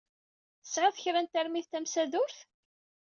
[0.63, 2.37] Tesɛiḍ kra n termit tamsadurt?